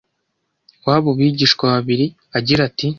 [0.85, 2.05] w’abo bigishwa babiri
[2.39, 2.87] agira ati: